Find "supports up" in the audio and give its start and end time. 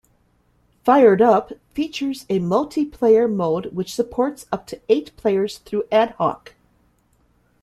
3.93-4.65